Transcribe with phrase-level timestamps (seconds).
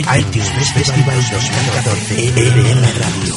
[0.00, 3.34] iTunes Festival 2014 EDM Radio.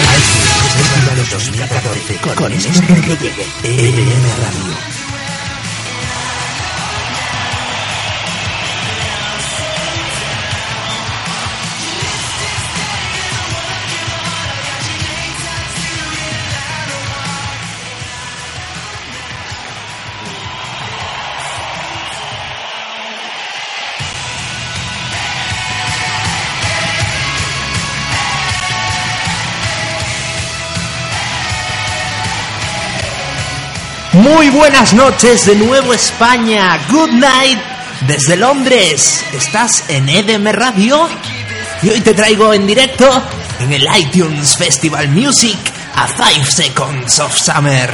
[0.00, 4.99] iTunes Festival 2014 con Néstor Rodríguez EDM Radio.
[34.34, 36.78] Muy buenas noches de nuevo España.
[36.88, 37.58] Good night
[38.06, 39.24] desde Londres.
[39.32, 41.08] Estás en EDM Radio
[41.82, 43.10] y hoy te traigo en directo
[43.58, 45.58] en el iTunes Festival Music
[45.96, 47.90] a 5 Seconds of Summer.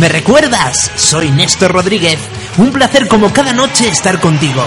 [0.00, 0.90] ¿Me recuerdas?
[0.96, 2.18] Soy Néstor Rodríguez.
[2.56, 4.66] Un placer como cada noche estar contigo.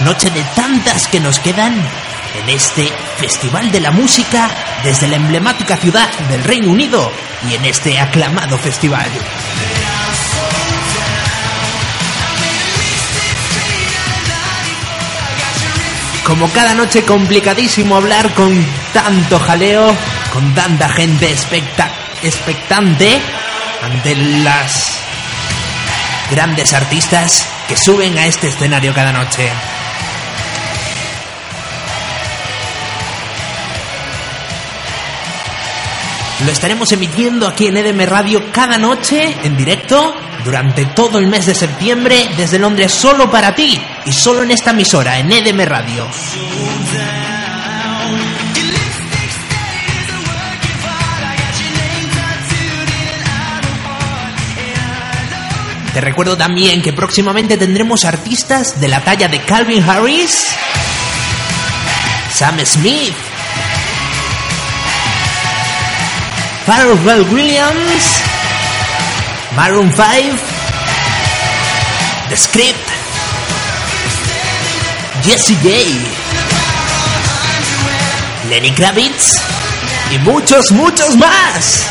[0.00, 4.50] Noche de tantas que nos quedan en este Festival de la Música
[4.82, 7.10] desde la emblemática ciudad del Reino Unido
[7.48, 9.08] y en este aclamado festival.
[16.24, 19.94] Como cada noche complicadísimo hablar con tanto jaleo,
[20.32, 21.90] con tanta gente expecta
[22.22, 23.20] expectante
[23.82, 24.98] ante las
[26.30, 29.50] grandes artistas que suben a este escenario cada noche.
[36.44, 41.46] Lo estaremos emitiendo aquí en EDM Radio cada noche en directo durante todo el mes
[41.46, 46.06] de septiembre desde Londres solo para ti y solo en esta emisora en EDM Radio.
[55.94, 60.48] Te recuerdo también que próximamente tendremos artistas de la talla de Calvin Harris,
[62.34, 63.14] Sam Smith,
[66.66, 66.96] Pharrell
[67.30, 68.22] Williams,
[69.54, 70.40] Maroon 5,
[72.30, 72.88] The Script,
[75.22, 75.68] Jesse J,
[78.48, 79.42] Lenny Kravitz
[80.10, 81.86] y muchos, muchos más.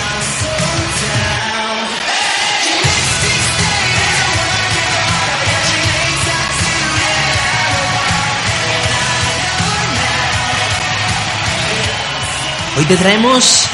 [12.76, 13.70] Hoy te traemos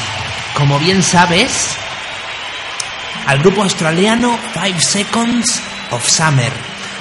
[0.60, 1.70] como bien sabes,
[3.26, 5.58] al grupo australiano Five Seconds
[5.90, 6.52] of Summer,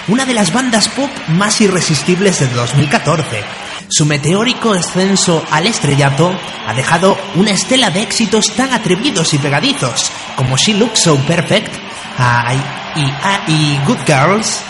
[0.07, 3.43] una de las bandas pop más irresistibles del 2014.
[3.89, 6.33] Su meteórico ascenso al estrellato
[6.67, 11.75] ha dejado una estela de éxitos tan atrevidos y pegadizos como She Looks So Perfect
[12.95, 14.61] y, y Good Girls.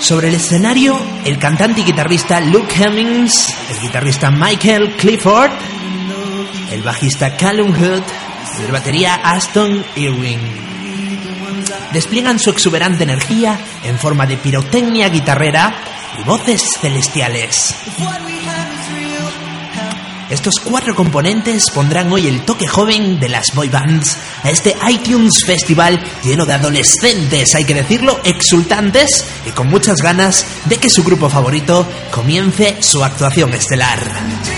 [0.00, 5.52] Sobre el escenario, el cantante y guitarrista Luke Hemmings, el guitarrista Michael Clifford
[6.70, 8.02] el bajista Callum Hood
[8.60, 10.40] y el batería Aston Irwin.
[11.92, 15.74] Despliegan su exuberante energía en forma de pirotecnia guitarrera
[16.20, 17.74] y voces celestiales.
[20.30, 25.42] Estos cuatro componentes pondrán hoy el toque joven de las boy bands a este iTunes
[25.46, 31.02] Festival lleno de adolescentes, hay que decirlo, exultantes y con muchas ganas de que su
[31.02, 34.57] grupo favorito comience su actuación estelar.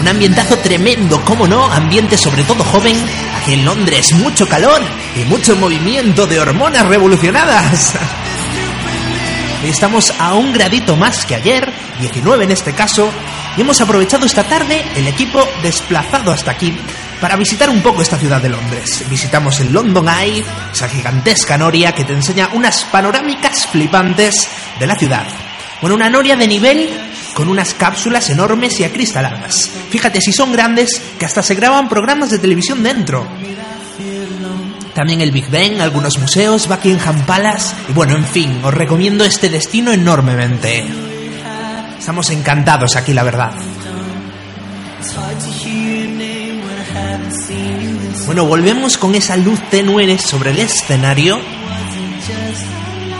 [0.00, 2.96] Un ambientazo tremendo, cómo no, ambiente sobre todo joven,
[3.40, 4.82] aquí en Londres, mucho calor
[5.14, 7.94] y mucho movimiento de hormonas revolucionadas.
[9.64, 13.08] Estamos a un gradito más que ayer, 19 en este caso,
[13.56, 16.76] y hemos aprovechado esta tarde el equipo desplazado hasta aquí
[17.20, 19.04] para visitar un poco esta ciudad de Londres.
[19.08, 24.48] Visitamos el London Eye, esa gigantesca noria que te enseña unas panorámicas flipantes
[24.80, 25.28] de la ciudad.
[25.80, 26.90] Bueno, una noria de nivel
[27.34, 29.70] con unas cápsulas enormes y acristaladas.
[29.90, 33.26] Fíjate si son grandes que hasta se graban programas de televisión dentro.
[34.94, 39.48] También el Big Ben, algunos museos, Buckingham Palace y bueno, en fin, os recomiendo este
[39.48, 40.84] destino enormemente.
[41.98, 43.52] Estamos encantados aquí, la verdad.
[48.26, 51.40] Bueno, volvemos con esa luz tenue sobre el escenario,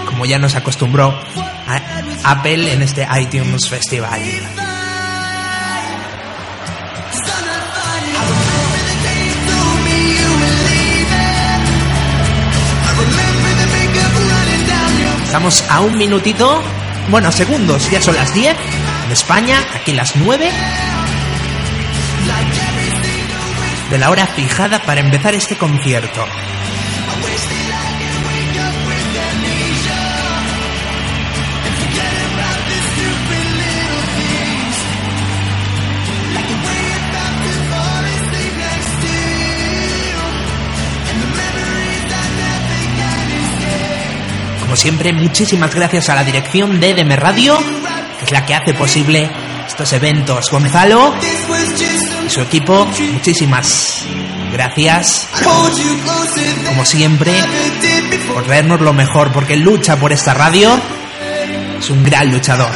[0.06, 1.18] como ya nos acostumbró
[2.24, 4.20] Apple en este iTunes Festival.
[15.24, 16.62] Estamos a un minutito,
[17.10, 18.54] bueno, segundos, ya son las 10
[19.06, 20.50] en España, aquí las 9
[23.90, 26.24] de la hora fijada para empezar este concierto.
[44.72, 47.58] Como siempre, muchísimas gracias a la dirección de EDM Radio,
[48.18, 49.30] que es la que hace posible
[49.66, 50.50] estos eventos.
[50.50, 51.14] Gonzalo
[52.26, 54.02] y su equipo, muchísimas
[54.50, 55.28] gracias.
[56.64, 57.34] Como siempre,
[58.32, 60.80] por traernos lo mejor, porque lucha por esta radio.
[61.78, 62.70] Es un gran luchador.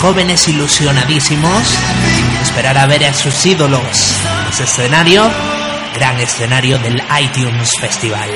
[0.00, 1.74] Jóvenes ilusionadísimos
[2.42, 4.16] esperar a ver a sus ídolos
[4.50, 5.30] ese escenario,
[5.94, 8.30] gran escenario del iTunes Festival.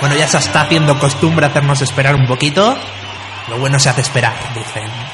[0.00, 2.76] Bueno, ya se está haciendo costumbre hacernos esperar un poquito.
[3.48, 5.07] Lo bueno se hace esperar, dicen.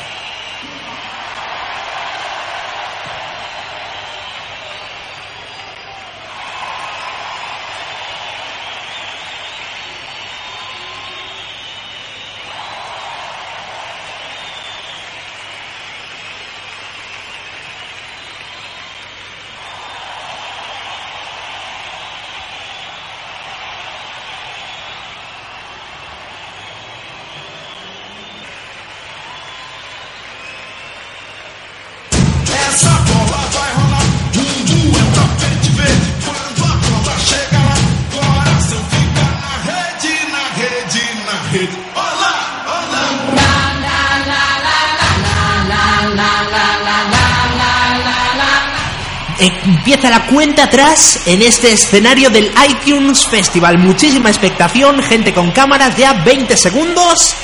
[51.26, 53.78] En este escenario del iTunes Festival.
[53.78, 57.34] Muchísima expectación, gente con cámaras, ya 20 segundos,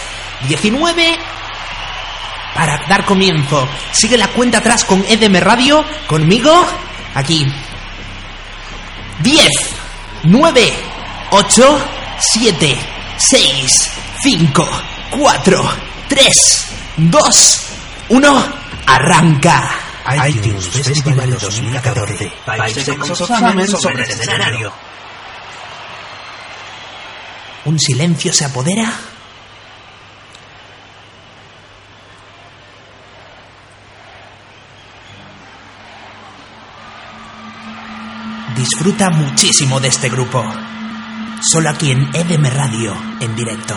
[0.49, 1.19] 19
[2.55, 3.69] para dar comienzo.
[3.93, 6.53] Sigue la cuenta atrás con EDM Radio, conmigo,
[7.15, 7.47] aquí.
[9.21, 9.49] 10,
[10.25, 10.73] 9,
[11.31, 11.79] 8,
[12.19, 12.79] 7,
[13.17, 13.91] 6,
[14.23, 14.69] 5,
[15.11, 15.71] 4,
[16.09, 17.67] 3, 2,
[18.09, 18.45] 1,
[18.87, 19.90] arranca
[20.29, 22.33] iTunes Festival 2014.
[22.45, 24.73] Five Seconds of Summer sobre el escenario.
[27.65, 28.91] Un silencio se apodera.
[38.57, 40.45] Disfruta muchísimo de este grupo.
[41.41, 43.75] Solo aquí en EDM Radio, en directo.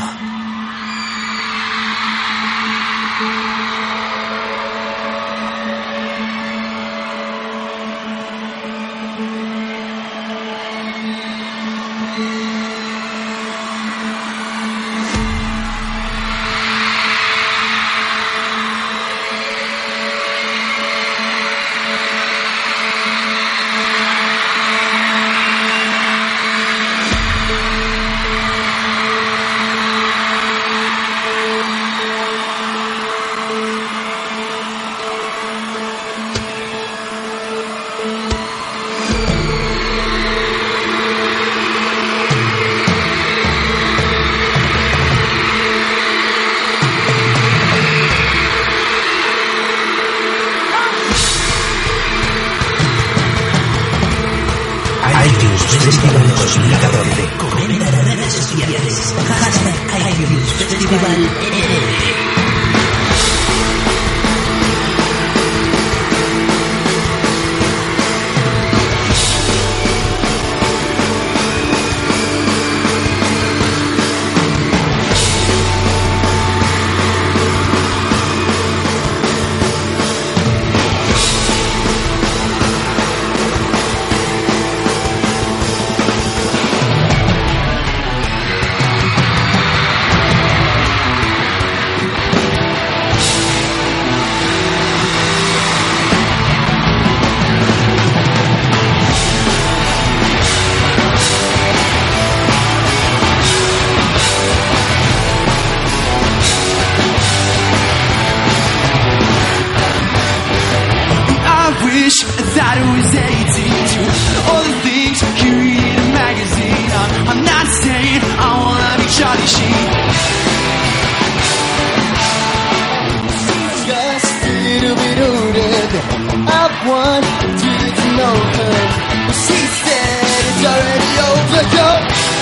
[131.66, 131.76] Over.
[131.76, 132.33] Yo.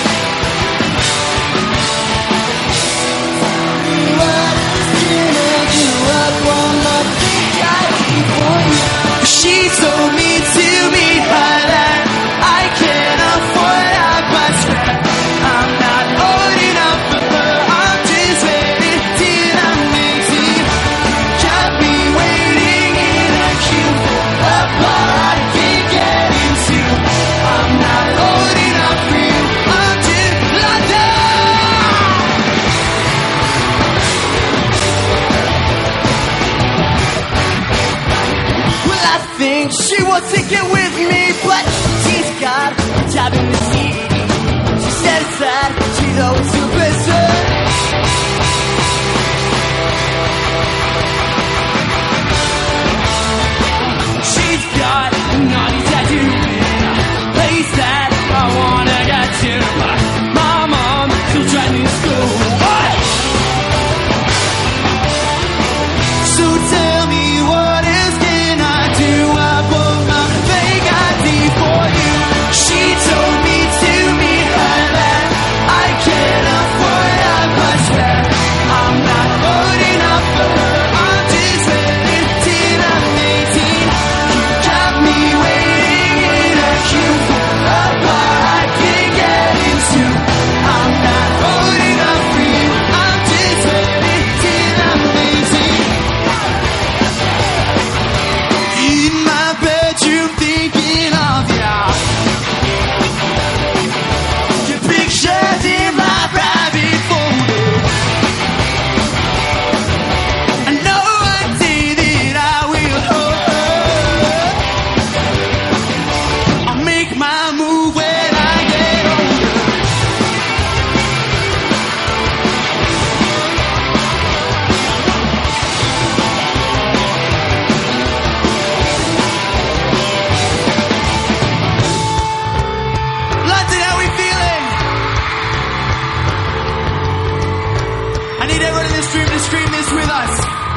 [139.42, 140.71] Scream this with us.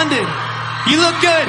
[0.00, 0.24] London.
[0.88, 1.44] You look good.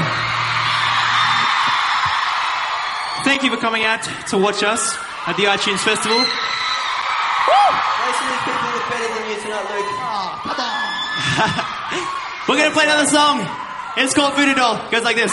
[3.24, 6.18] Thank you for coming out to watch us at the iTunes Festival.
[6.20, 6.28] Most
[8.20, 9.88] of these people look better than you tonight, Luke.
[12.50, 13.48] We're going to play another song.
[13.96, 14.86] It's called Voodoo Doll.
[14.86, 15.32] It goes like this.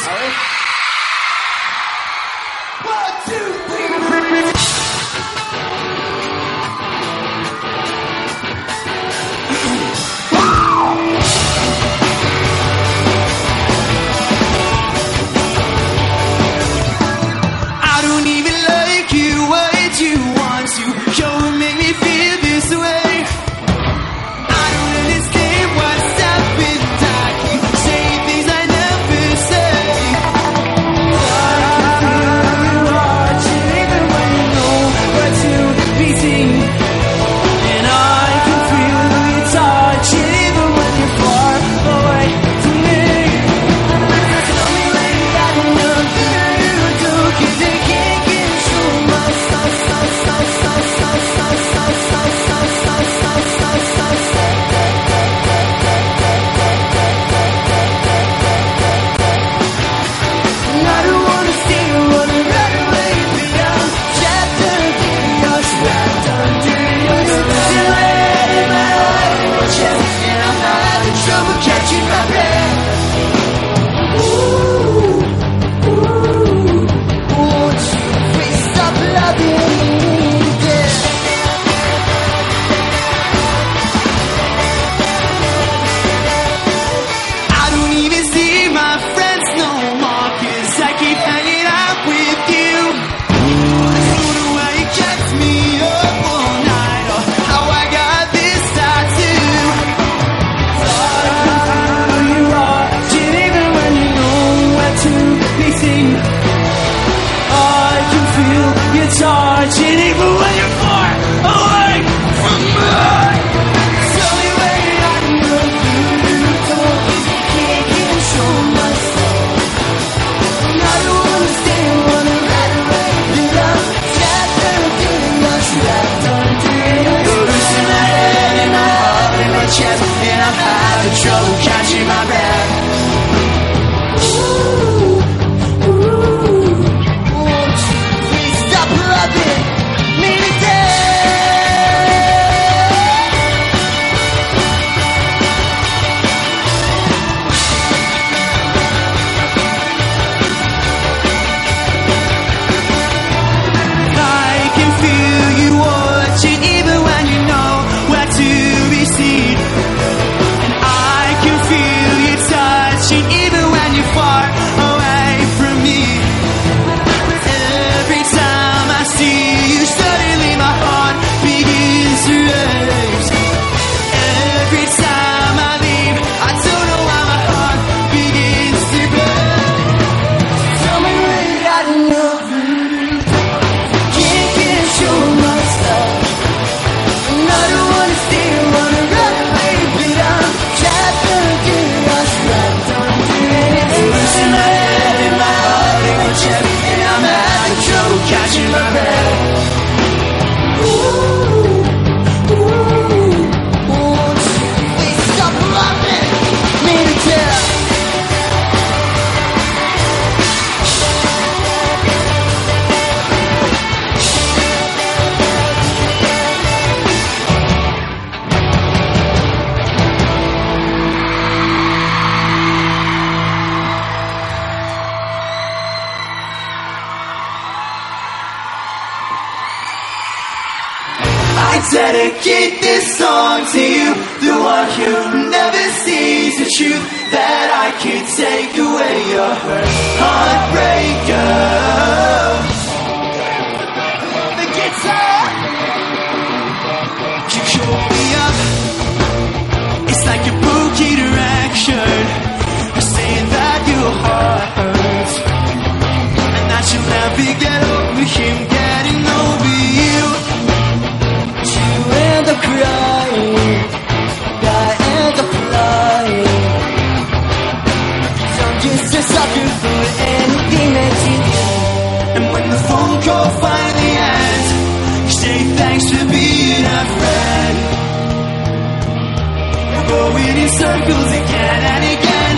[280.76, 282.56] Circles again and again.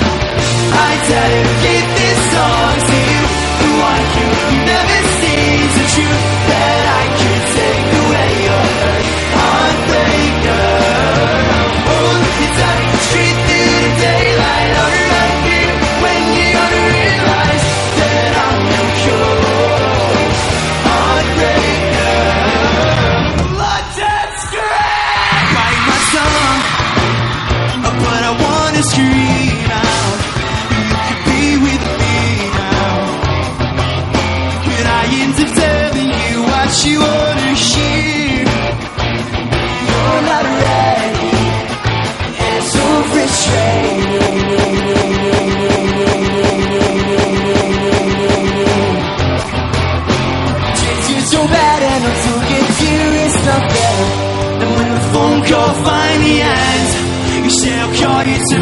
[0.72, 3.22] I dedicate this song to you,
[3.62, 4.26] the one who
[4.66, 6.29] never sees the truth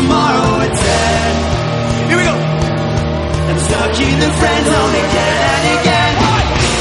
[0.08, 2.08] tomorrow at 10.
[2.08, 2.32] Here we go.
[2.32, 6.14] I'm stuck in the friend zone again and again.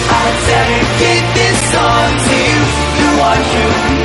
[0.08, 2.62] I dedicate this song to you,
[3.04, 3.97] the one who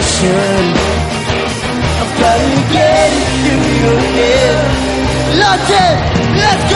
[0.00, 0.72] confession.
[2.00, 4.56] I've gotta get it through your head.
[5.42, 5.92] London,
[6.36, 6.69] let's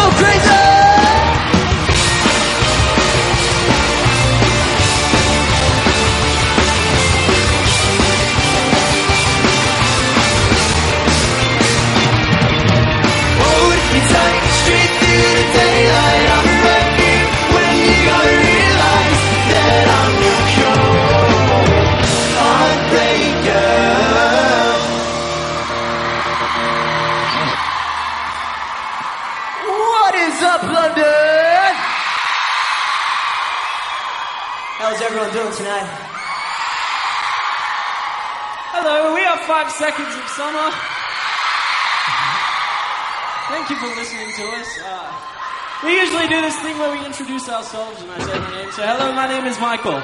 [46.25, 48.73] we usually do this thing where we introduce ourselves and I say my name.
[48.73, 50.01] So, hello, my name is Michael.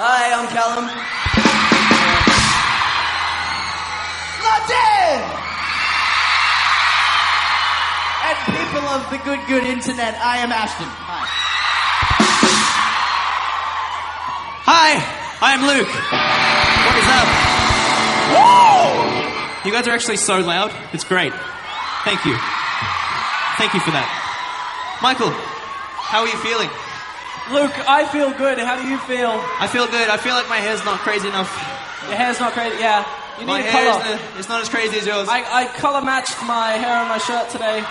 [0.00, 0.86] Hi, I'm Calum.
[4.42, 5.20] London!
[8.26, 10.88] And people of the good, good internet, I am Ashton.
[10.88, 11.26] Hi.
[14.66, 14.90] Hi,
[15.40, 15.94] I'm Luke.
[16.84, 17.28] What is up?
[18.34, 19.68] Woo!
[19.68, 20.72] You guys are actually so loud.
[20.92, 21.32] It's great.
[22.08, 22.36] Thank you.
[23.60, 24.08] Thank you for that.
[25.04, 25.28] Michael,
[26.08, 26.72] how are you feeling?
[27.52, 28.56] Luke, I feel good.
[28.56, 29.28] How do you feel?
[29.60, 30.08] I feel good.
[30.08, 31.52] I feel like my hair's not crazy enough.
[32.08, 32.80] Your hair's not crazy.
[32.80, 33.04] Yeah,
[33.36, 34.16] you My need hair color.
[34.16, 35.28] is it's not as crazy as yours.
[35.28, 37.84] I, I color matched my hair on my shirt today,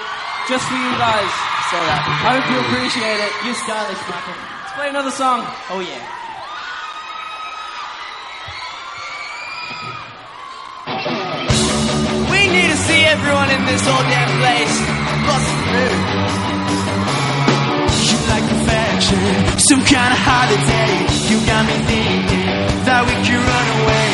[0.49, 1.29] just for you guys.
[1.69, 2.01] So that.
[2.25, 3.29] I hope you appreciate it.
[3.45, 4.33] You're stylish, Michael.
[4.33, 5.45] Let's play another song.
[5.69, 6.01] Oh yeah.
[13.07, 14.75] Everyone in this whole damn place.
[15.27, 15.95] Bust through.
[18.07, 19.19] You like perfection,
[19.69, 20.91] some kind of holiday.
[21.29, 22.47] You got me thinking
[22.87, 24.06] that we could run away.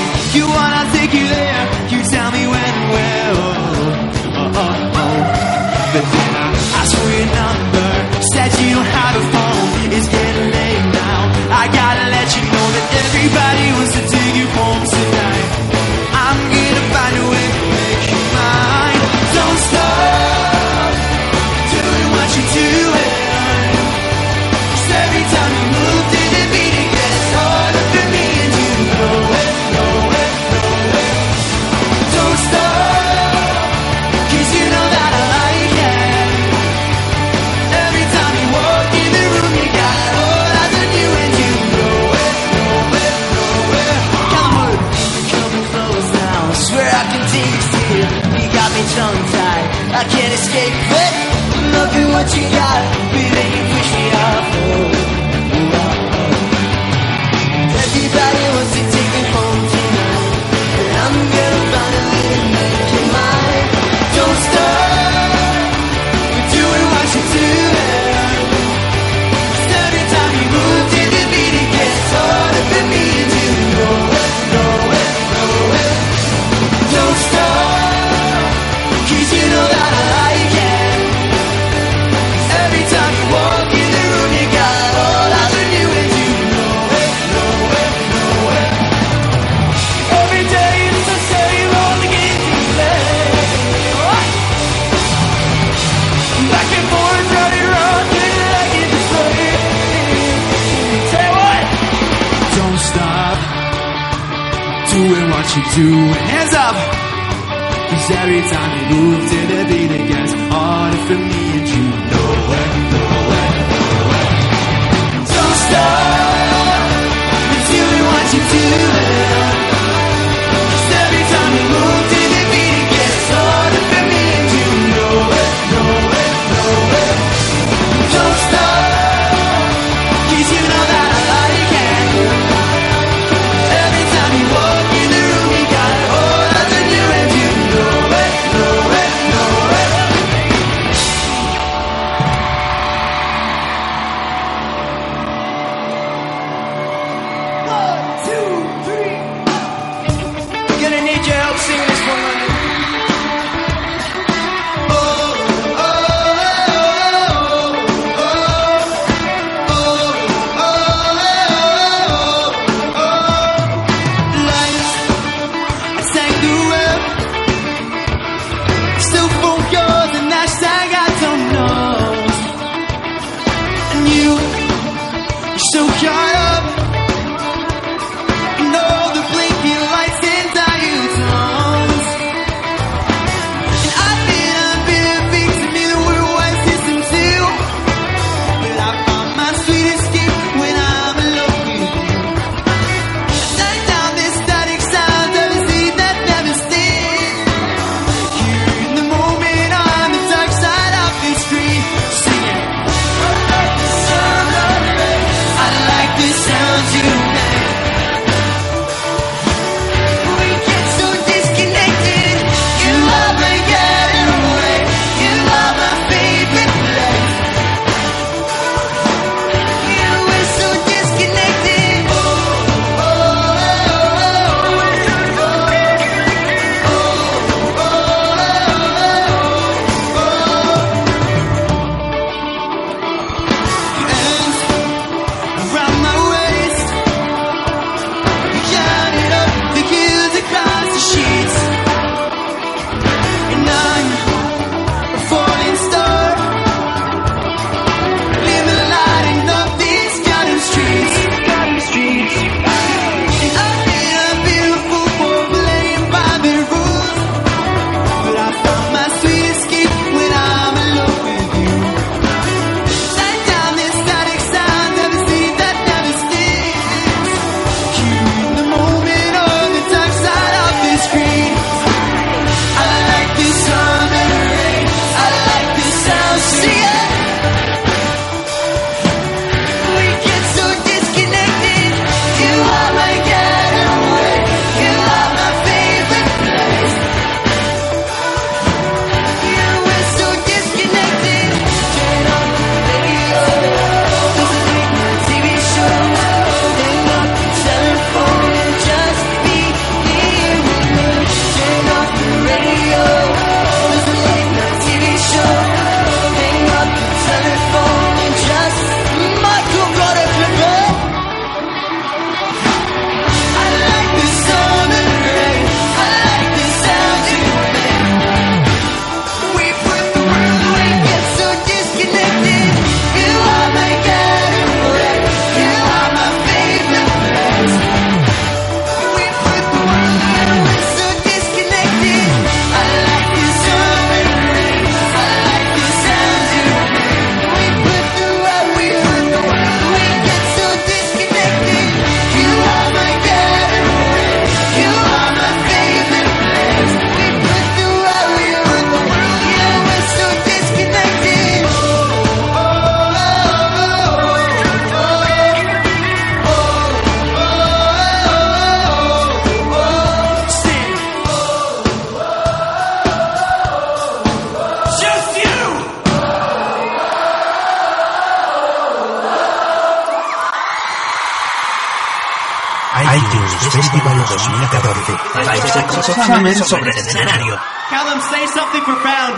[376.53, 377.59] Seconds of sobre el escenario.
[377.89, 379.37] Calum, say something profound.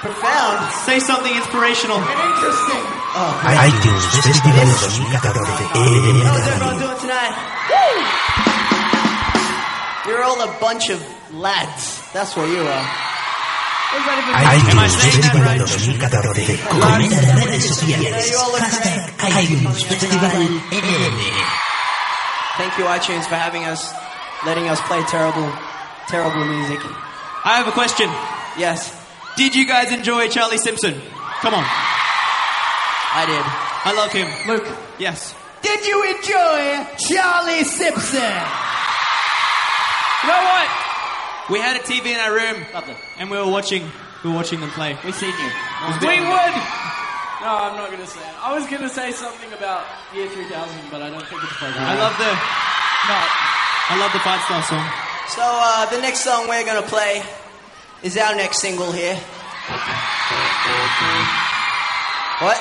[0.00, 0.72] Profound.
[0.86, 1.98] Say something inspirational.
[1.98, 2.82] Interesting.
[3.50, 5.82] iTunes Festival 2014.
[6.06, 7.34] en How's everyone doing tonight?
[10.06, 11.02] You're all a bunch of
[11.34, 12.02] lads.
[12.12, 12.86] That's what you are.
[14.38, 16.58] iTunes Festival 2014.
[16.70, 18.32] Comenta en las redes sociales.
[18.58, 20.30] Hashtag iTunes Festival
[20.70, 21.18] NN.
[22.58, 23.92] Thank you, iTunes, for having us,
[24.44, 25.50] letting us play terrible,
[26.08, 26.80] terrible music.
[27.44, 28.06] I have a question.
[28.58, 28.92] Yes,
[29.36, 30.92] Did you guys enjoy Charlie Simpson?
[31.40, 31.64] Come on.
[31.64, 33.42] I did.
[33.84, 34.28] I love him.
[34.46, 34.68] Luke.
[34.98, 35.34] Yes.
[35.62, 38.34] Did you enjoy Charlie Simpson?
[40.22, 40.68] You know what?
[41.50, 42.62] We had a TV in our room,
[43.18, 43.82] and we were watching.
[44.22, 44.96] We were watching them play.
[45.04, 45.50] We seen you.
[46.00, 46.54] We We would.
[47.42, 48.34] No, I'm not gonna say it.
[48.38, 49.82] I was gonna say something about
[50.14, 50.46] year 3000,
[50.92, 51.82] but I don't think it's appropriate.
[51.82, 52.30] I love the.
[53.10, 53.18] No.
[53.90, 54.86] I love the Fightstar song.
[55.32, 57.22] So uh, the next song we're gonna play
[58.02, 59.16] is our next single here.
[62.44, 62.60] What?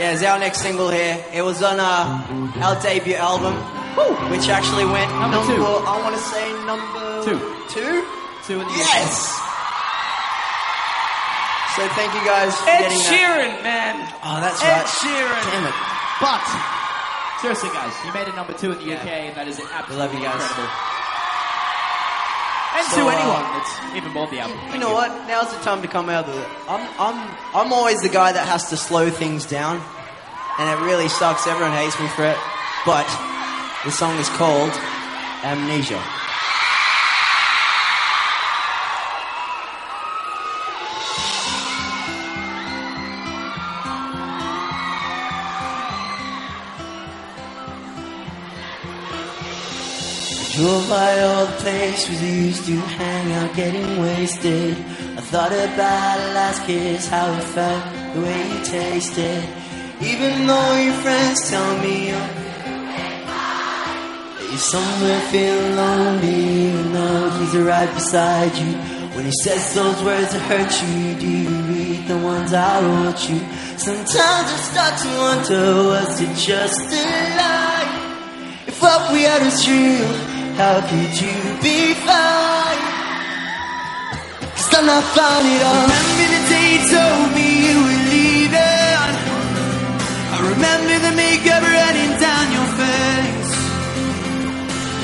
[0.00, 1.22] Yeah, it's our next single here.
[1.34, 3.52] It was on uh, our debut album,
[4.30, 5.60] which actually went Number two.
[5.60, 7.38] I want to say number Two.
[7.68, 8.00] Two.
[8.48, 9.36] Two in the Yes.
[11.76, 13.12] So thank you guys for Ed getting that.
[13.12, 14.00] Sheeran, man.
[14.24, 14.88] Oh, that's Ed right.
[14.96, 15.44] Sheeran.
[15.52, 15.76] Damn it.
[16.24, 16.75] But
[17.46, 20.12] seriously, guys, you made it number two in the UK, and that is absolutely love
[20.12, 20.34] you guys.
[20.34, 20.66] incredible.
[22.74, 24.58] And So, to uh, anyone that's even bought the album.
[24.74, 25.10] You know what?
[25.28, 26.48] Now's the time to come out with it.
[26.66, 27.18] I'm, I'm,
[27.54, 29.80] I'm always the guy that has to slow things down,
[30.58, 31.46] and it really sucks.
[31.46, 32.36] Everyone hates me for it,
[32.84, 33.06] but
[33.84, 34.74] the song is called
[35.46, 36.02] Amnesia.
[50.56, 54.72] Drove by all the places we used to hang out, getting wasted.
[54.72, 57.84] I thought about last kiss, how it felt,
[58.14, 59.44] the way you tasted.
[60.00, 62.30] Even though your friends tell me you're
[64.48, 66.34] you're somewhere feeling lonely,
[66.68, 68.72] even though he's right beside you.
[69.14, 73.28] When he says those words that hurt you, do you read the ones I wrote
[73.28, 73.40] you?
[73.76, 78.64] Sometimes I start to wonder, was it just a lie?
[78.66, 82.82] If what we had was real, how could you be fine?
[84.56, 85.84] Cause I'm not fine at all.
[85.84, 89.04] Remember the day you told me you were leaving.
[90.32, 93.52] I remember the makeup running down your face.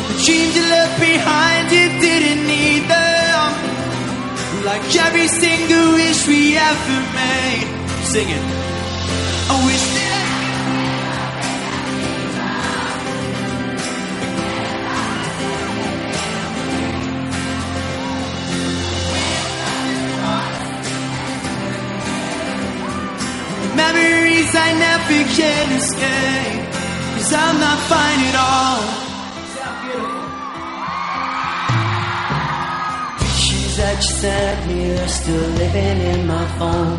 [0.08, 3.48] The dreams you left behind, you didn't need them.
[4.64, 7.68] Like every single wish we ever made.
[8.08, 8.44] Sing it.
[9.52, 10.01] I wish
[23.82, 26.62] Memories I never can escape.
[27.14, 28.80] Cause I'm not fine at all.
[33.18, 36.98] Pictures that you sent me are still living in my phone.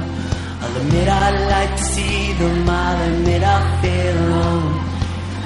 [0.61, 4.73] I'll admit I'd like to see them, I'll admit I feel alone.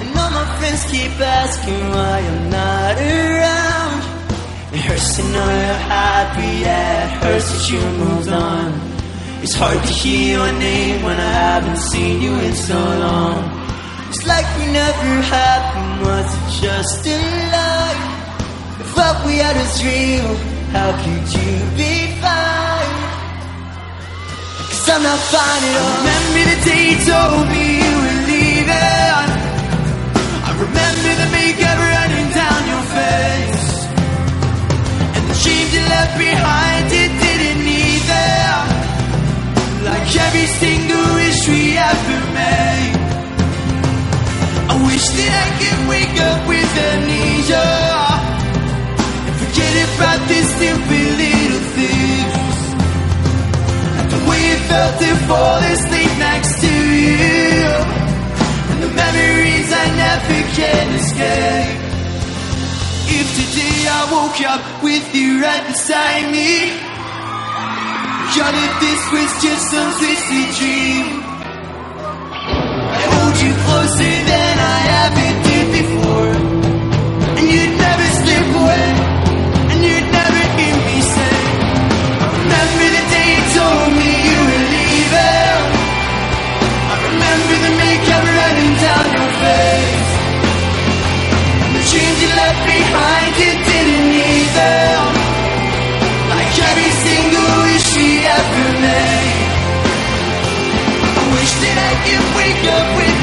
[0.00, 3.98] And all my friends keep asking why I'm not around.
[4.74, 8.97] It hurts to know you're happy, yeah, it hurts that you moved on.
[9.40, 13.38] It's hard to hear your name when I haven't seen you in so long.
[14.10, 17.18] It's like we never happened, was it just a
[17.54, 18.02] lie?
[18.82, 20.34] If what we had was real,
[20.74, 22.96] how could you be fine?
[24.74, 25.86] Cause I'm not fine at all.
[25.86, 29.28] I Remember the day you told me you were leaving.
[30.48, 33.70] I remember the makeup running down your face.
[35.14, 36.82] And the dreams you left behind,
[40.16, 42.96] every single wish we ever made.
[44.72, 47.68] I wish that I could wake up with amnesia
[49.26, 52.58] and forget about these stupid little things.
[54.12, 57.68] The way it felt to fall asleep next to you,
[58.70, 61.80] and the memories I never can escape.
[63.12, 66.87] If today I woke up with you right beside me.
[68.34, 71.06] Johnny, this was just some twisted dream.
[72.92, 76.34] I hold you closer than I ever did before.
[77.38, 78.88] And you'd never slip away.
[79.72, 81.36] And you'd never hear me say.
[82.20, 85.64] I remember the day you told me you were leaving.
[86.92, 90.08] I remember the makeup running down your face.
[91.74, 94.97] The dreams you left behind, you didn't either.
[102.16, 103.17] Wake up with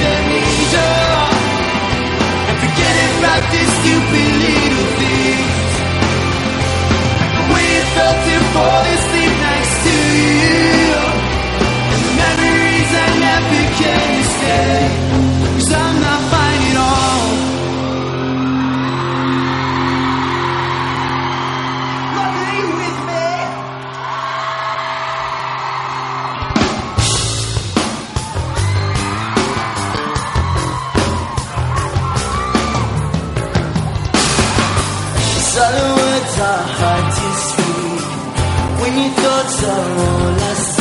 [39.77, 40.75] olas.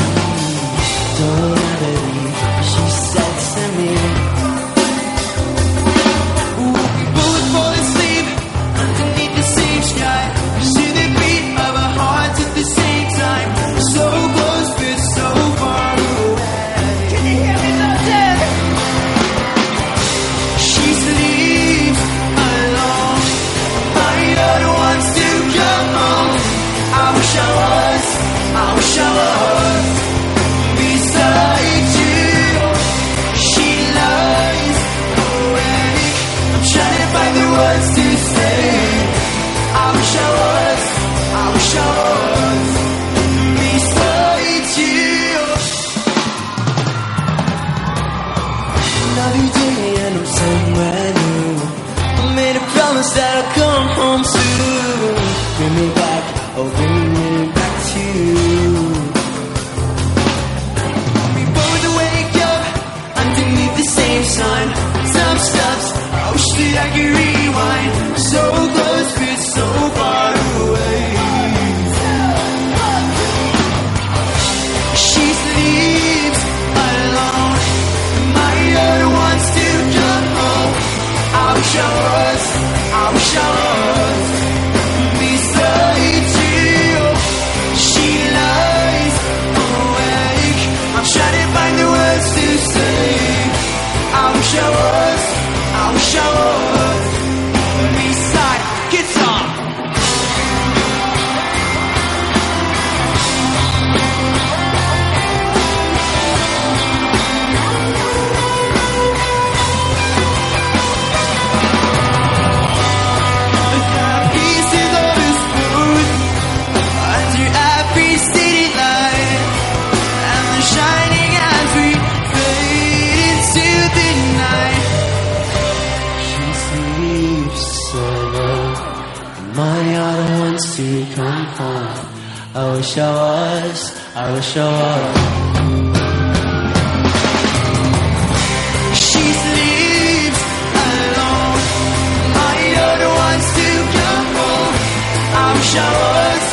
[145.75, 146.47] Wish I was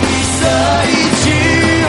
[0.00, 1.84] beside you.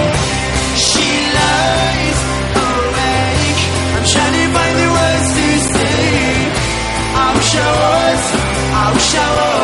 [0.75, 1.07] She
[1.39, 2.19] lies
[2.67, 3.61] awake.
[3.95, 6.01] I'm trying to find the words to say.
[7.15, 9.54] I wish I was,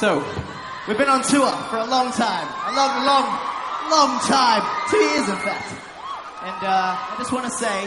[0.00, 0.24] So,
[0.88, 2.48] we've been on tour for a long time.
[2.48, 3.26] A long, long,
[3.92, 4.64] long time.
[4.88, 5.68] Two years, in fact.
[6.40, 7.84] And uh, I just want to say,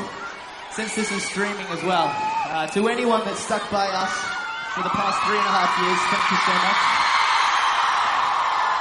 [0.78, 2.14] since this is streaming as well,
[2.54, 4.14] uh, to anyone that stuck by us
[4.78, 6.82] for the past three and a half years, thank you so much.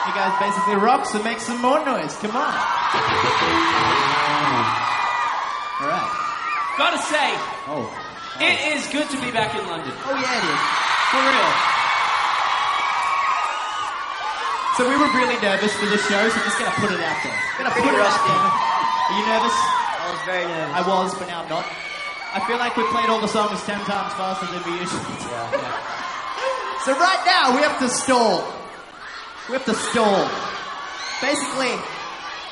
[0.05, 2.12] You guys basically rock, so make some more noise.
[2.20, 2.53] Come on.
[5.80, 6.12] All right.
[6.76, 7.33] Gotta say,
[7.72, 7.89] Oh.
[8.45, 9.93] it is good to be back in London.
[10.05, 10.61] Oh yeah, it is.
[11.09, 11.72] For real.
[14.77, 17.18] So we were really nervous for this show, so I'm just gonna put it out
[17.20, 17.37] there.
[17.61, 18.41] Gonna put Pretty it out there.
[18.41, 19.53] Are you nervous?
[19.53, 20.73] I was very nervous.
[20.73, 21.66] I was, but now I'm not.
[22.33, 25.29] I feel like we played all the songs ten times faster than we usually do.
[25.29, 25.77] Yeah.
[26.89, 28.49] So right now we have to stall.
[29.53, 30.25] We have to stall.
[31.20, 31.77] Basically,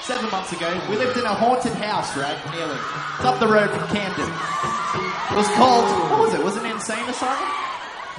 [0.04, 2.36] seven months ago, we lived in a haunted house, right?
[2.52, 2.76] Nearly.
[3.16, 4.28] It's up the road from Camden.
[4.28, 6.44] It was called, what was it?
[6.44, 7.48] Was it an insane asylum?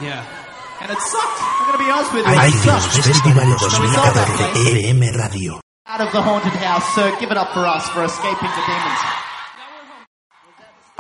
[0.02, 0.26] Yeah.
[2.26, 5.62] Ay Dios, Festival 2014, EBM Radio.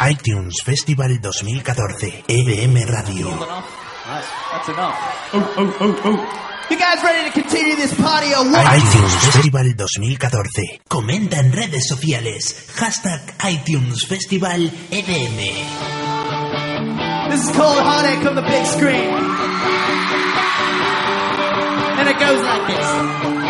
[0.09, 3.29] iTunes Festival 2014, EBM Radio.
[8.77, 10.81] iTunes Festival 2014.
[10.87, 12.67] Comenta en redes sociales.
[12.75, 16.00] Hashtag iTunes Festival EBM.
[17.31, 19.07] This is called Heartache on the Big Screen.
[21.97, 23.40] And it goes like this.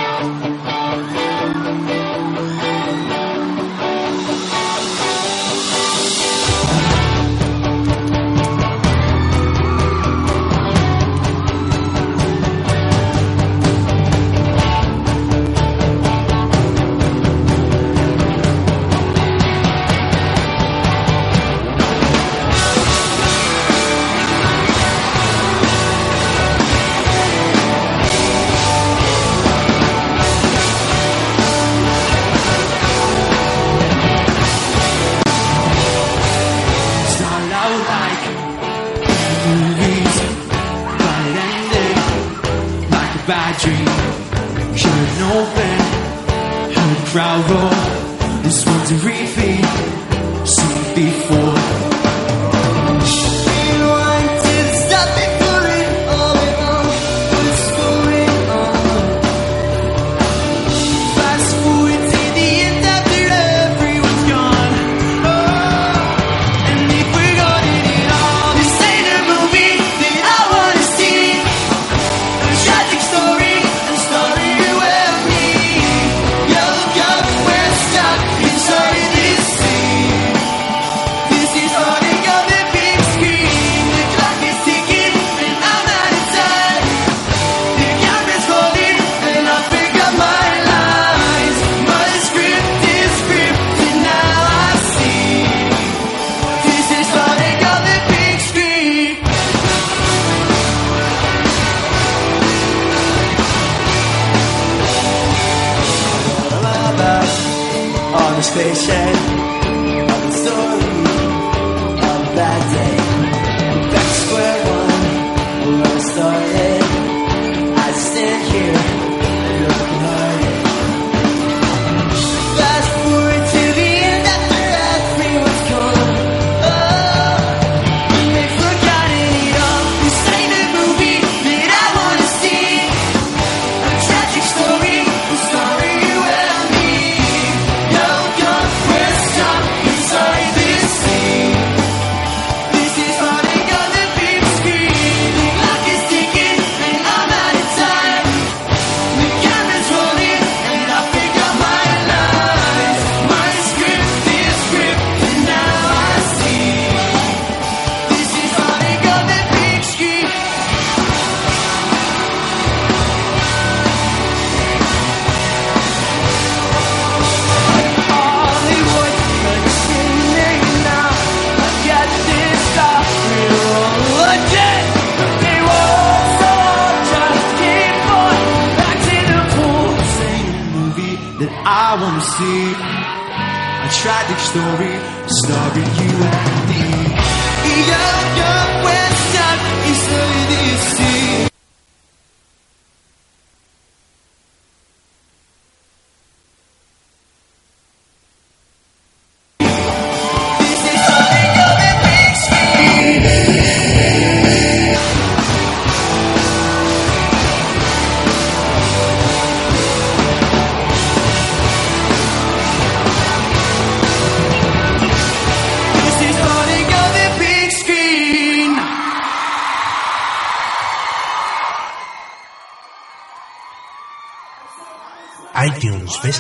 [47.11, 47.60] proud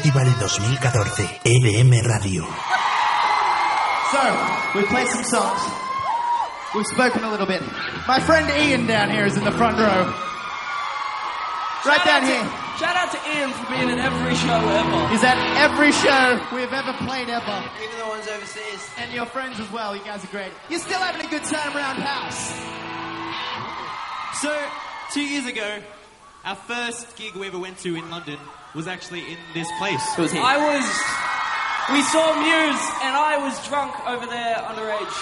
[0.01, 2.41] Festival 2014, LM Radio.
[4.09, 4.21] So,
[4.73, 5.61] we played some songs.
[6.73, 7.61] We've spoken a little bit.
[8.07, 10.09] My friend Ian down here is in the front row.
[11.85, 12.43] Right shout down to, here.
[12.81, 15.07] Shout out to Ian for being in every show ever.
[15.09, 17.63] He's at every show we've ever played ever.
[17.83, 18.89] Even the ones overseas.
[18.97, 19.95] And your friends as well.
[19.95, 20.51] You guys are great.
[20.69, 22.57] You're still having a good time around house.
[24.41, 24.49] So,
[25.13, 25.79] two years ago,
[26.43, 28.39] our first gig we ever went to in London
[28.73, 30.01] was actually in this place.
[30.17, 30.85] I was.
[31.91, 35.15] We saw Muse, and I was drunk over there, underage.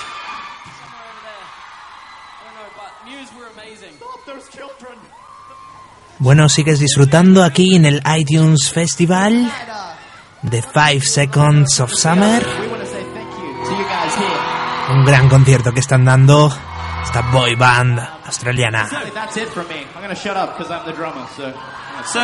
[2.29, 3.95] I don't know, but Muse were amazing.
[3.95, 4.19] Stop.
[6.19, 9.49] Bueno, sigues disfrutando aquí en el iTunes Festival
[10.41, 12.45] de Five Seconds of Summer.
[14.91, 16.51] Un gran concierto que están dando
[17.03, 18.89] esta boy band australiana.
[19.13, 19.85] That's it from me.
[19.95, 21.27] I'm going to shut up because I'm the drummer.
[21.35, 21.51] So.
[22.05, 22.21] So,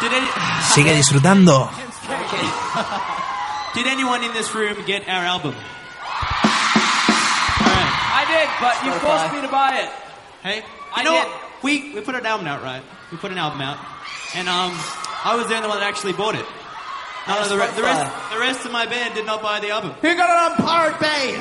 [0.00, 0.26] did any,
[0.72, 1.68] Sigue disfrutando.
[3.74, 5.54] did anyone in this room get our album?
[8.10, 9.90] I did, but you forced me to buy it.
[10.42, 11.26] Hey, I know did.
[11.26, 11.62] what?
[11.62, 12.82] We we put an album out, right?
[13.12, 13.76] We put an album out,
[14.34, 14.72] and um,
[15.24, 16.46] I was the only one that actually bought it.
[17.26, 19.70] None of the, re- the rest the rest of my band did not buy the
[19.70, 19.90] album.
[19.90, 21.36] Who got it on Pirate Bay?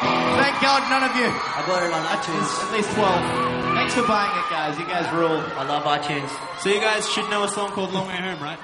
[0.00, 1.28] Thank God none of you.
[1.28, 2.48] I bought it on iTunes.
[2.64, 3.76] At least 12.
[3.76, 4.78] Thanks for buying it, guys.
[4.78, 5.40] You guys rule.
[5.56, 6.30] I love iTunes.
[6.60, 8.58] So you guys should know a song called "Long Way Home," right?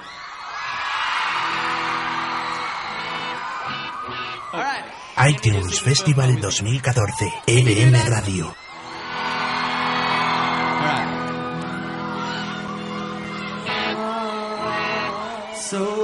[4.53, 4.83] All right.
[5.15, 7.31] iTunes Festival 2014.
[7.47, 8.45] EBM Radio.
[10.83, 11.09] Alright.
[15.57, 16.02] So it's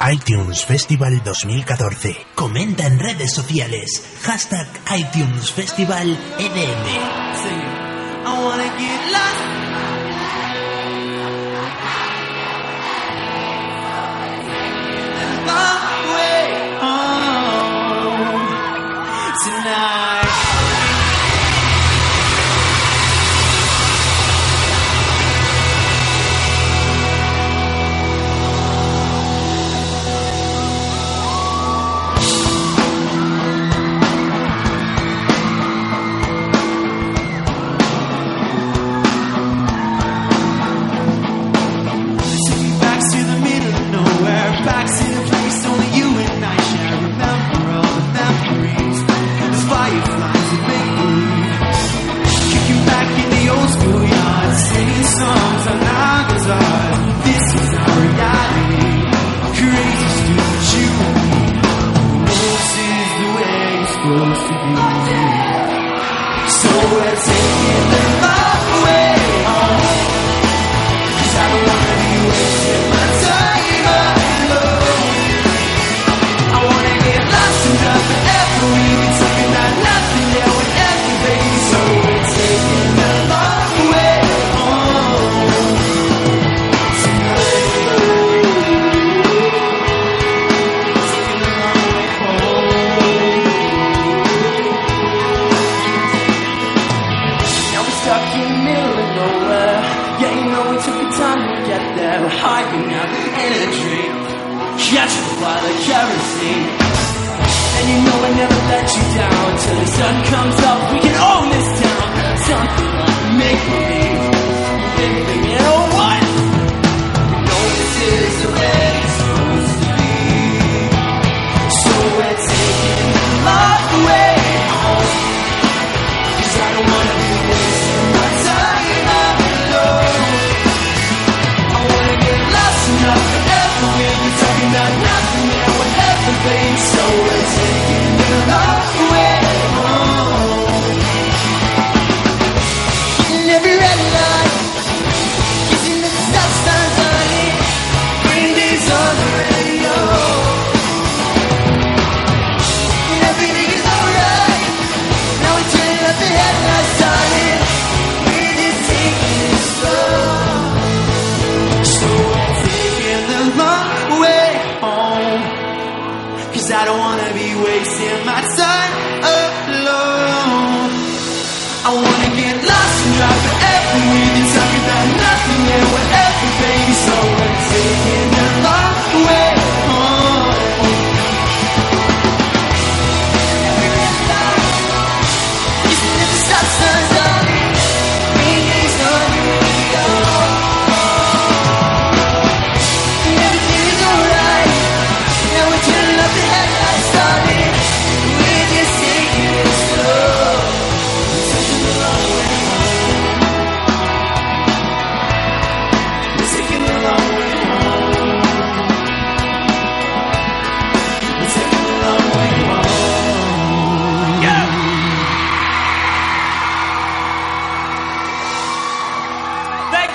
[0.00, 2.16] iTunes Festival 2014.
[2.34, 4.18] Comenta en redes sociales.
[4.22, 7.48] Hashtag iTunes Festival EDM.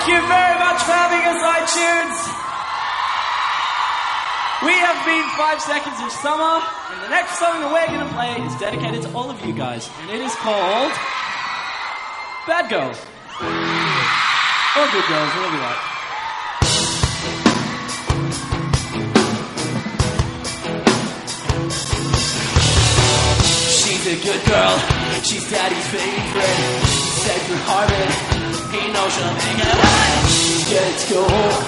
[0.04, 2.16] Thank you very much for having us, iTunes.
[4.66, 6.60] We have been five seconds of summer,
[6.92, 9.54] and the next song that we're going to play is dedicated to all of you
[9.54, 10.92] guys, and it is called
[12.46, 13.00] Bad Girls.
[14.76, 15.80] Or Good Girls, whatever you like.
[23.72, 24.76] She's a good girl,
[25.24, 26.84] she's daddy's favorite.
[26.92, 28.33] He said Harvard.
[28.94, 30.22] He knows she'll make it right.
[30.30, 31.58] She's good at.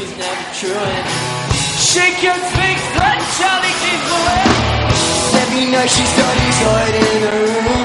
[0.00, 1.04] She's never truant.
[1.76, 3.24] She can speak French.
[3.36, 4.44] Charlie keeps away.
[5.44, 7.84] Every night she studies hard in her room.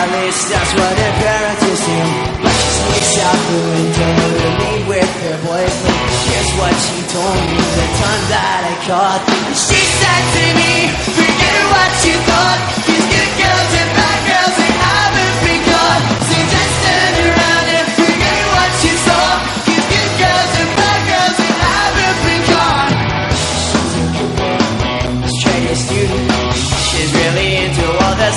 [0.00, 2.12] At least that's what her parents assume.
[2.40, 6.00] But she sneaks out the window to meet with her boyfriend.
[6.24, 9.22] Here's what she told me the time that I caught.
[9.52, 10.72] She said to me,
[11.20, 12.60] forget what you thought.
[12.88, 13.72] These good girls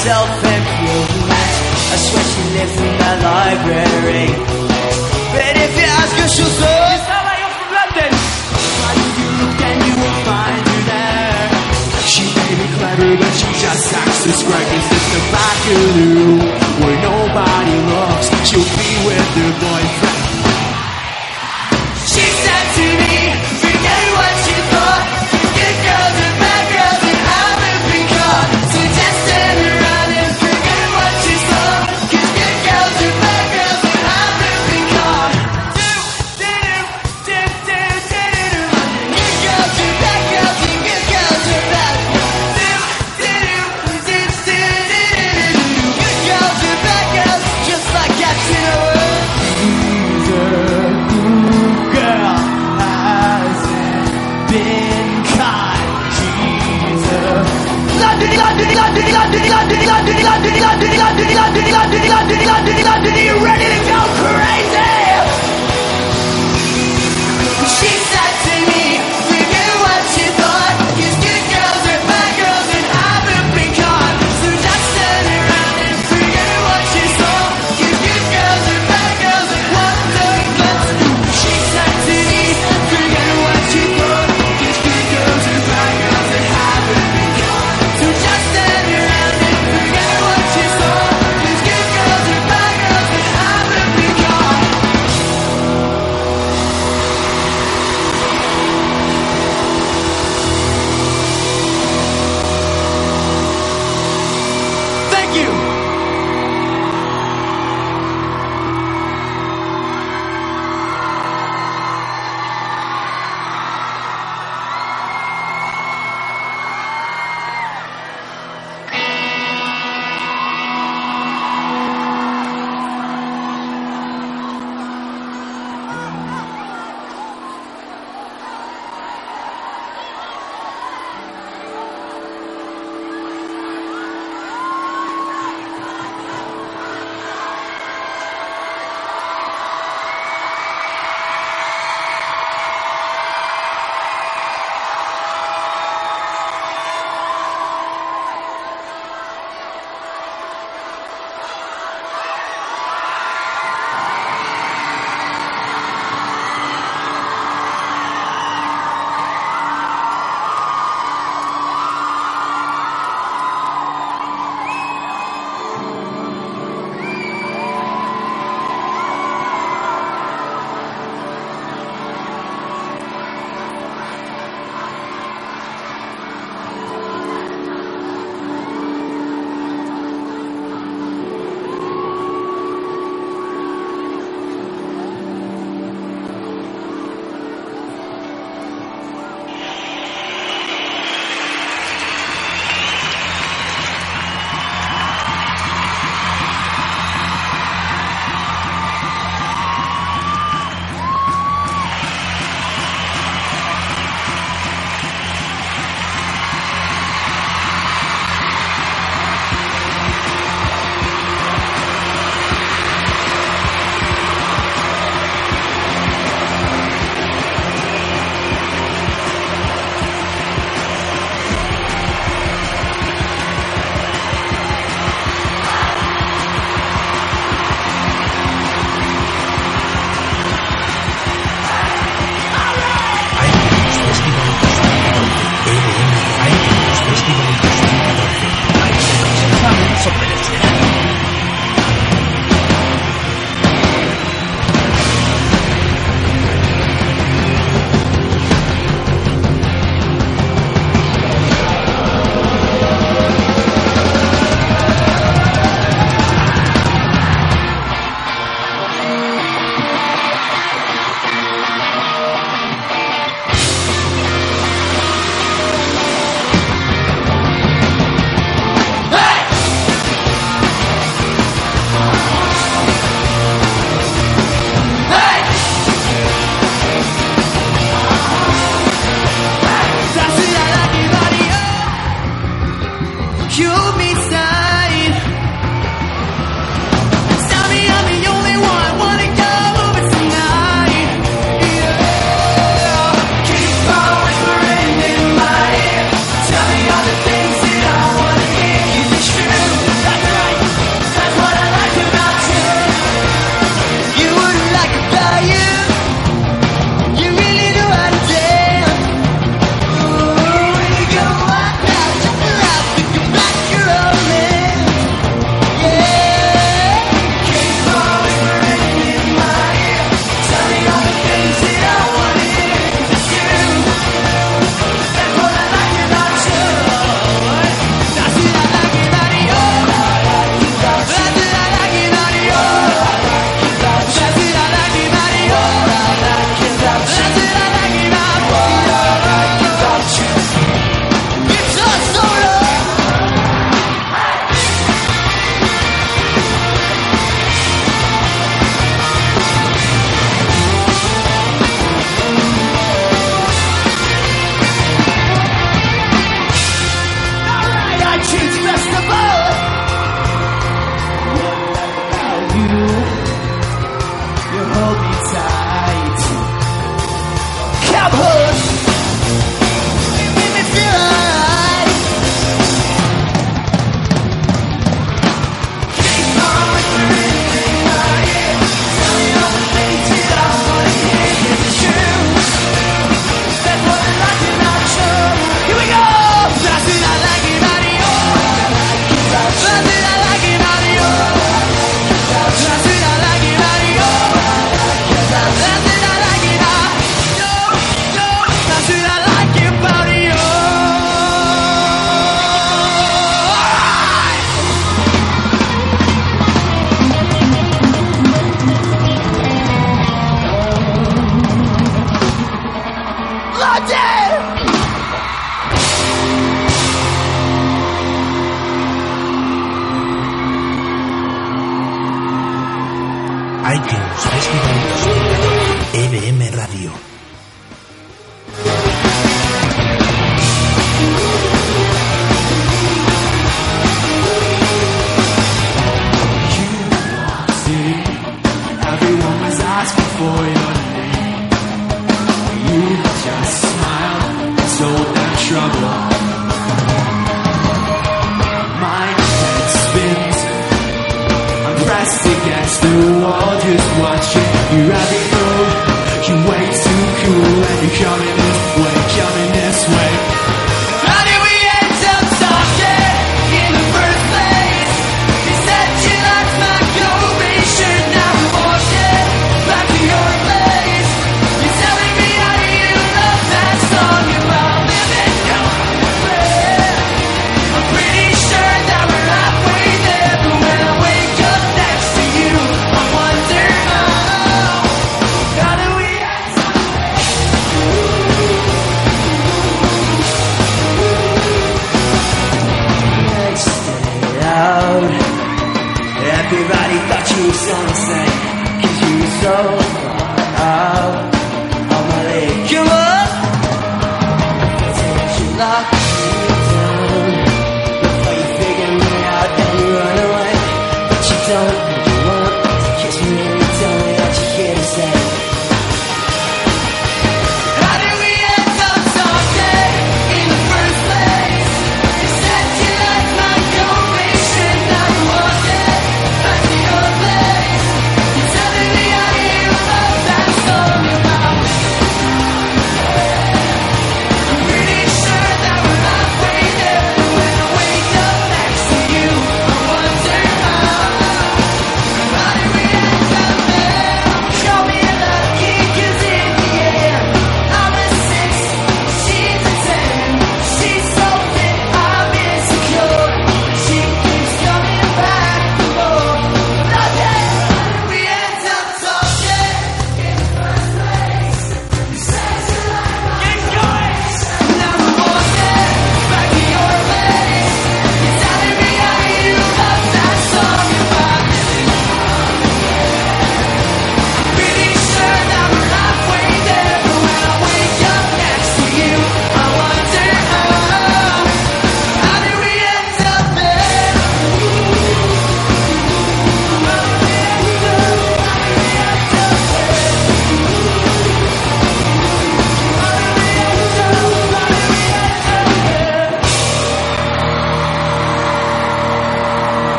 [0.00, 1.50] that self-improvement.
[1.92, 4.28] I swear she lives in the library.
[5.32, 8.12] But if you ask her, she'll say, You sound like you're from London!
[9.86, 11.48] You will find her there?
[12.08, 16.38] She may be clever, but she just acts as just a backaroo.
[16.80, 20.09] Where nobody looks, she'll be with her boyfriend.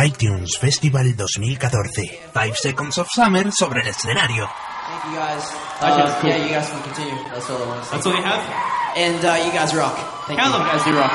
[0.00, 2.32] iTunes Festival 2014.
[2.32, 4.48] Five Seconds of Summer sobre el escenario.
[4.48, 5.44] Thank you guys.
[5.76, 6.30] Ah, uh, okay, cool.
[6.30, 7.20] Yeah, you guys can continue.
[7.28, 7.92] That's all I want to say.
[7.92, 8.40] That's all you have?
[8.96, 10.00] And uh, you guys rock.
[10.24, 10.64] Thank Calum.
[10.64, 10.72] you.
[10.72, 11.12] guys rock.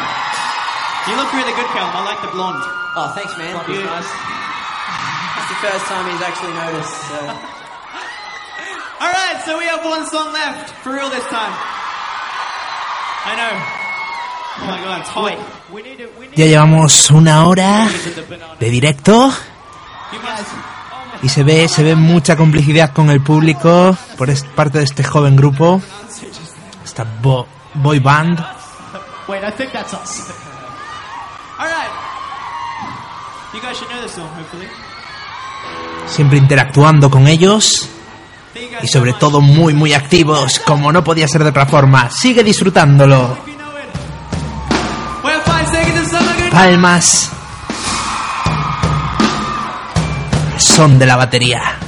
[1.10, 1.98] You look really good, Calum.
[1.98, 2.62] I like the blonde.
[2.94, 3.58] Oh, thanks, man.
[3.66, 4.06] Blonde nice.
[4.06, 7.18] It's the first time he's actually noticed, so.
[9.02, 10.70] all right, so we have one song left.
[10.86, 11.54] For real this time.
[13.26, 13.85] I know.
[16.36, 17.88] Ya llevamos una hora
[18.60, 19.32] de directo
[21.22, 25.36] y se ve, se ve mucha complicidad con el público por parte de este joven
[25.36, 25.82] grupo,
[26.84, 27.06] esta
[27.74, 28.40] boy band.
[36.08, 37.90] Siempre interactuando con ellos
[38.82, 42.10] y sobre todo muy muy activos, como no podía ser de otra forma.
[42.10, 43.55] Sigue disfrutándolo
[46.56, 47.30] palmas
[50.58, 51.85] son de la batería.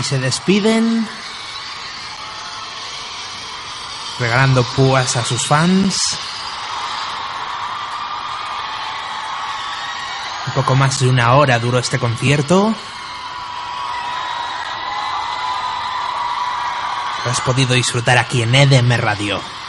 [0.00, 1.06] Y se despiden
[4.18, 5.96] regalando púas a sus fans.
[10.46, 12.74] Un poco más de una hora duró este concierto.
[17.26, 19.59] Has podido disfrutar aquí en EDM Radio.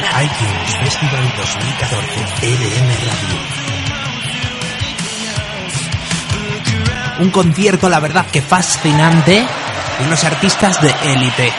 [0.00, 2.46] iTunes Festival 2014.
[2.46, 3.36] EDM Radio.
[7.20, 9.44] Un concierto, la verdad, que fascinante
[9.98, 11.52] de unos artistas de élite.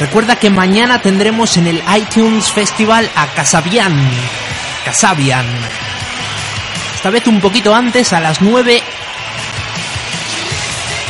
[0.00, 3.96] Recuerda que mañana tendremos en el iTunes Festival a Casabian.
[4.84, 5.46] Casabian.
[6.96, 8.82] Esta vez un poquito antes, a las 9.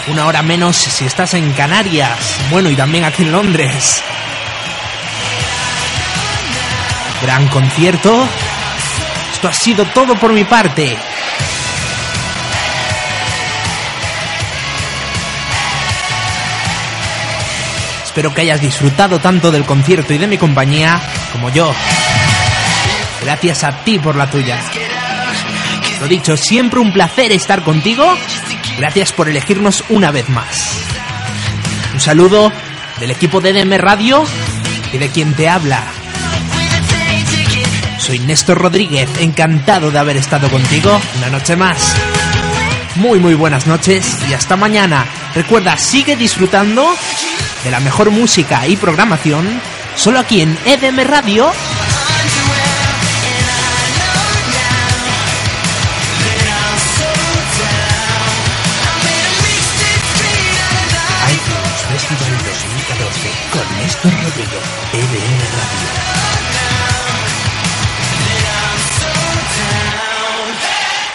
[0.08, 2.38] Una hora menos si estás en Canarias.
[2.50, 4.02] Bueno, y también aquí en Londres.
[7.22, 8.28] Gran concierto.
[9.32, 10.96] Esto ha sido todo por mi parte.
[18.04, 21.00] Espero que hayas disfrutado tanto del concierto y de mi compañía
[21.32, 21.74] como yo.
[23.22, 24.58] Gracias a ti por la tuya.
[26.00, 28.16] Lo dicho, siempre un placer estar contigo.
[28.78, 30.78] Gracias por elegirnos una vez más.
[31.94, 32.52] Un saludo
[33.00, 34.24] del equipo de DM Radio
[34.92, 35.82] y de quien te habla.
[37.98, 41.96] Soy Néstor Rodríguez, encantado de haber estado contigo una noche más.
[42.96, 45.06] Muy muy buenas noches y hasta mañana.
[45.34, 46.86] Recuerda, sigue disfrutando
[47.64, 49.60] de la mejor música y programación
[49.96, 51.50] solo aquí en EDM Radio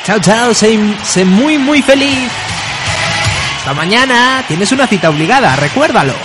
[0.03, 2.32] Chao, chao, sé, sé muy, muy feliz.
[3.57, 4.44] Hasta mañana.
[4.48, 6.15] Tienes una cita obligada, recuérdalo.